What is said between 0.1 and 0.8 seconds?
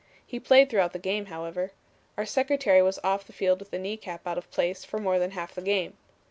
He played